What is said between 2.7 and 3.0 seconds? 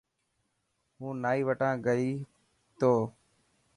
تو.